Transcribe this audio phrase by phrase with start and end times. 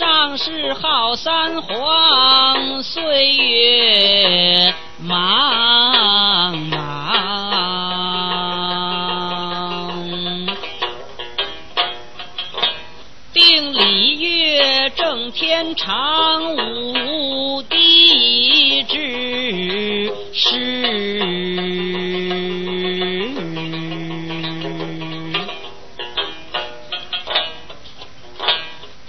[0.00, 4.74] 上世好三皇，岁月
[5.06, 6.80] 茫茫。
[13.34, 20.99] 定礼乐正天长，无地之事。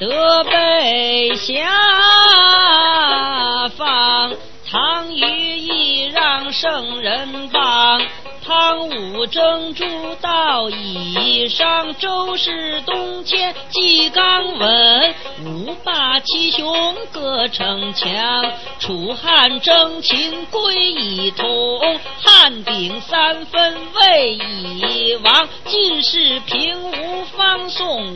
[0.01, 1.69] 德备下
[3.77, 4.33] 放，
[4.67, 8.01] 唐虞亦让圣人帮。
[8.43, 9.85] 汤武征诸
[10.19, 15.13] 道以上，周氏东迁纪纲文，
[15.45, 18.09] 五霸七雄各逞强。
[18.79, 21.47] 楚汉争秦归一统，
[22.23, 25.47] 汉鼎三分魏以王。
[25.65, 28.11] 晋士平吴方宋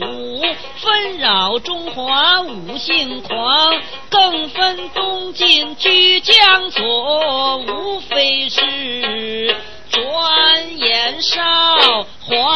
[0.86, 3.74] 纷扰中华五姓狂。
[4.08, 9.56] 更分东晋居江左，无非是。
[9.90, 11.42] 转眼少
[12.20, 12.55] 华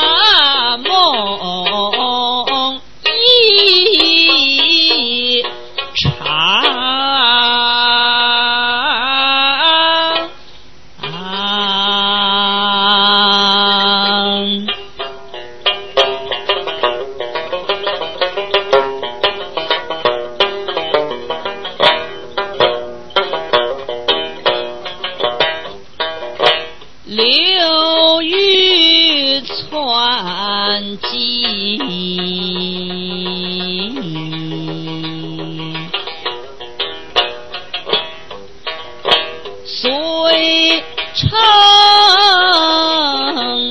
[27.20, 31.78] 流玉窜记。
[39.66, 40.82] 隋
[41.14, 41.28] 称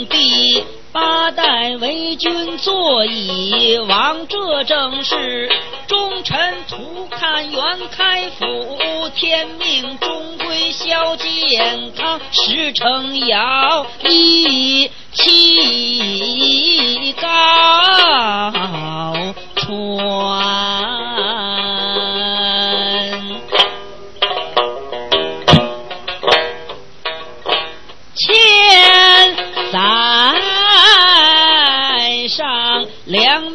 [0.10, 5.50] 帝八代为君坐以王，这正是
[5.90, 8.78] 忠臣图看袁开府，
[9.16, 18.52] 天命终归孝健康，时称尧一气高
[19.56, 19.66] 传。
[28.16, 28.30] 千
[29.72, 29.80] 载
[32.28, 33.52] 上，梁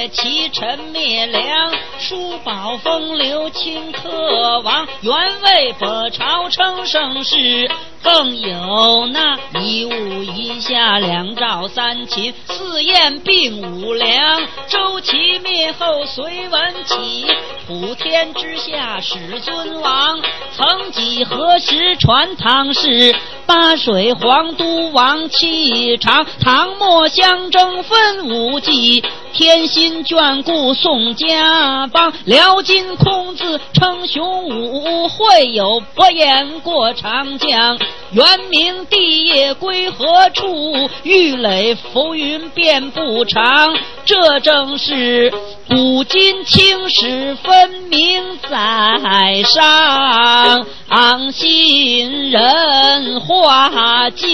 [0.00, 4.88] 灭齐，陈灭梁，叔宝风流顷刻亡。
[5.02, 5.12] 原
[5.42, 7.70] 为北朝称盛世，
[8.02, 14.40] 更有那一物一下两赵三秦，四燕并五梁。
[14.68, 17.26] 周齐灭后隋文起，
[17.66, 20.18] 普天之下始尊王。
[20.56, 26.24] 曾几何时传唐诗，八水皇都王气长。
[26.42, 32.12] 唐末相争分五季，天心眷顾宋家邦。
[32.24, 37.78] 辽金空自称雄武，会有伯颜过长江。
[38.12, 40.90] 元明帝业归何处？
[41.04, 43.74] 玉垒浮云遍不长。
[44.04, 45.32] 这正是
[45.68, 54.26] 古今青史分明在上，昂新人化旧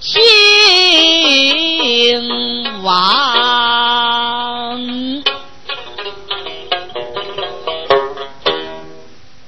[0.00, 0.16] 兴
[2.88, 3.27] 亡。